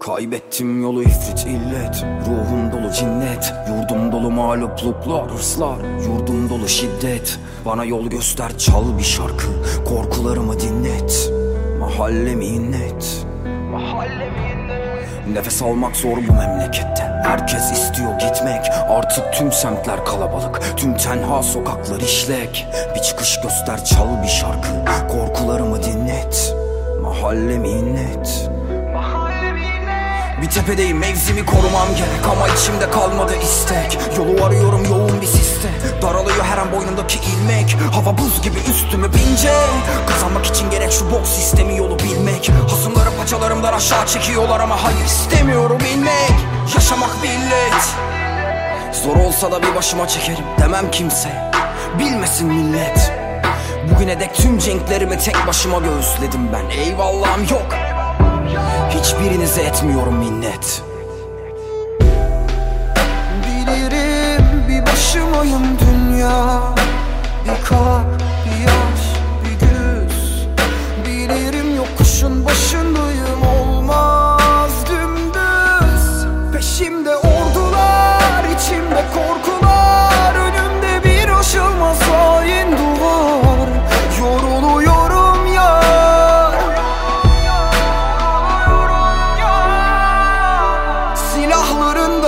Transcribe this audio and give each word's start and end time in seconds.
Kaybettim 0.00 0.82
yolu 0.82 1.02
ifrit 1.02 1.46
illet. 1.46 2.04
Ruhum 2.26 2.72
dolu 2.72 2.92
cinnet. 2.92 3.54
Yurdum 3.68 4.12
dolu 4.12 4.30
mağlupluklar 4.30 5.30
hırslar. 5.30 5.76
Yurdum 6.06 6.50
dolu 6.50 6.68
şiddet. 6.68 7.38
Bana 7.66 7.84
yol 7.84 8.06
göster 8.06 8.58
çal 8.58 8.98
bir 8.98 9.02
şarkı. 9.02 9.46
Korkularımı 9.84 10.60
dinlet. 10.60 11.30
Mahallemi 11.80 12.44
inlet 12.44 13.26
Nefes 15.32 15.62
almak 15.62 15.96
zor 15.96 16.16
bu 16.28 16.32
memlekette 16.32 17.10
Herkes 17.30 17.72
istiyor 17.72 18.12
gitmek. 18.20 18.70
Artık 18.88 19.32
tüm 19.32 19.52
semtler 19.52 20.04
kalabalık. 20.04 20.60
Tüm 20.76 20.96
tenha 20.96 21.42
sokaklar 21.42 22.00
işlek. 22.00 22.66
Bir 22.94 23.00
çıkış 23.00 23.40
göster 23.40 23.84
çal 23.84 24.22
bir 24.22 24.28
şarkı. 24.28 24.68
Korkularımı 25.08 25.29
tepedeyim 30.70 30.98
mevzimi 30.98 31.46
korumam 31.46 31.88
gerek 31.96 32.26
Ama 32.32 32.48
içimde 32.48 32.90
kalmadı 32.90 33.32
istek. 33.42 33.98
Yolu 34.18 34.44
arıyorum 34.44 34.84
yoğun 34.84 35.20
bir 35.20 35.26
siste. 35.26 35.68
Daralıyor 36.02 36.44
her 36.44 36.58
an 36.58 36.72
boynumdaki 36.72 37.18
ilmek. 37.18 37.76
Hava 37.92 38.18
buz 38.18 38.42
gibi 38.42 38.58
üstüme 38.70 39.06
bince 39.14 39.52
Kazanmak 40.08 40.46
için 40.46 40.70
gerek 40.70 40.92
şu 40.92 41.10
boks 41.10 41.30
sistemi 41.30 41.76
yolu 41.76 41.98
bilmek. 41.98 42.50
Hasımları 42.70 43.10
paçalarımdan 43.20 43.72
aşağı 43.72 44.06
çekiyorlar 44.06 44.60
ama 44.60 44.84
hayır 44.84 45.04
istemiyorum 45.04 45.78
inmek. 45.94 46.34
Yaşamak 46.74 47.22
bir 47.22 47.28
illet 47.28 47.94
Zor 49.04 49.16
olsa 49.16 49.52
da 49.52 49.62
bir 49.62 49.74
başıma 49.74 50.08
çekerim 50.08 50.44
demem 50.60 50.90
kimse. 50.90 51.50
Bilmesin 51.98 52.46
millet. 52.46 53.12
Bugüne 53.90 54.20
dek 54.20 54.34
tüm 54.34 54.58
cenklerimi 54.58 55.18
tek 55.18 55.46
başıma 55.46 55.78
göğüsledim 55.78 56.52
ben. 56.52 56.80
Eyvallahım 56.80 57.42
yok 57.50 57.89
Hiçbirinize 59.20 59.62
etmiyorum 59.62 60.16
minnet. 60.16 60.82
Bilirim 63.46 64.64
bir 64.68 64.86
başımayım 64.86 65.62
dünya. 65.80 66.60
Bir 67.44 67.64
kalp, 67.64 68.06
bir 68.44 68.60
yaş, 68.60 69.02
bir 69.44 69.66
güz 69.66 70.46
Bilirim 71.06 71.76
yokuşun 71.76 72.44
başındayım 72.44 73.42
olmaz 73.60 74.72
dümdüz. 74.88 76.26
Peşimde 76.52 77.16
ordular, 77.16 78.44
içimde 78.56 79.04
korkular 79.14 79.59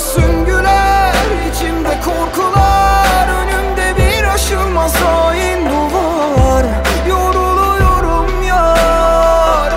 Silahlarında 0.00 0.36
süngüler, 0.44 1.14
içimde 1.50 2.00
korkular 2.04 3.28
Önümde 3.28 3.94
bir 3.96 4.24
aşılmaz 4.24 4.94
hain 4.94 5.66
duvar. 5.66 6.64
Yoruluyorum 7.08 8.42
yar. 8.42 9.72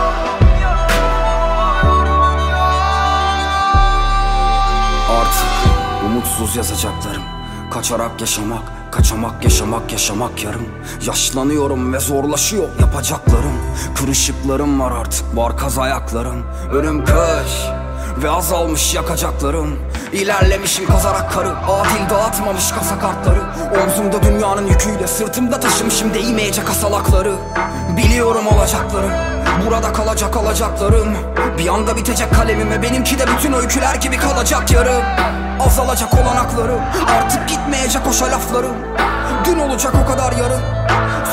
Artık 5.19 5.71
umutsuz 6.05 6.55
yazacaklarım 6.55 7.23
Kaçarak 7.71 8.21
yaşamak, 8.21 8.63
kaçamak 8.95 9.43
yaşamak, 9.43 9.91
yaşamak 9.91 10.43
yarım. 10.43 10.65
Yaşlanıyorum 11.07 11.93
ve 11.93 11.99
zorlaşıyor 11.99 12.63
yapacaklarım. 12.79 13.53
Kırışıklarım 13.95 14.79
var 14.79 14.91
artık, 14.91 15.37
var 15.37 15.57
kaz 15.57 15.79
ayaklarım. 15.79 16.43
Ölüm 16.73 17.05
kış 17.05 17.53
ve 18.23 18.29
azalmış 18.29 18.93
yakacaklarım. 18.93 19.79
İlerlemişim 20.13 20.85
kazarak 20.85 21.31
karı 21.31 21.57
Adil 21.57 22.09
dağıtmamış 22.09 22.71
kasa 22.71 22.99
kartları. 22.99 23.41
Omzumda 23.83 24.23
dünyanın 24.23 24.67
yüküyle 24.67 25.07
Sırtımda 25.07 25.59
taşımışım 25.59 26.13
değmeyecek 26.13 26.69
asalakları. 26.69 27.35
Biliyorum 27.97 28.47
olacakları 28.47 29.32
Burada 29.65 29.93
kalacak 29.93 30.37
alacaklarım. 30.37 31.17
Bir 31.57 31.67
anda 31.67 31.97
bitecek 31.97 32.33
kalemime 32.33 32.81
Benimki 32.81 33.19
de 33.19 33.23
bütün 33.27 33.53
öyküler 33.53 33.95
gibi 33.95 34.17
kalacak 34.17 34.71
yarım. 34.71 35.03
Azalacak 35.59 36.13
olanaklarım. 36.13 36.81
Artık 37.07 37.49
gitmeyecek 37.49 38.01
o 38.09 38.13
şalaflarım 38.13 38.75
Dün 39.45 39.59
olacak 39.59 39.93
o 40.03 40.11
kadar 40.11 40.31
yarın. 40.31 40.61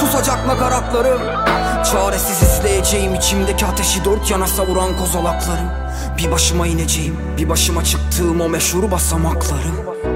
Susacak 0.00 0.46
nakaratlarım. 0.46 1.20
Çaresiz 1.92 2.42
izleyeceğim 2.42 3.14
içimdeki 3.14 3.66
ateşi 3.66 4.04
dört 4.04 4.30
yana 4.30 4.46
savuran 4.46 4.96
kozalaklarım. 4.96 5.70
Bir 6.18 6.30
başıma 6.30 6.66
ineceğim 6.66 7.16
Bir 7.38 7.48
başıma 7.48 7.84
çıktığım 7.84 8.40
o 8.40 8.48
meşhur 8.48 8.90
basamakları 8.90 10.09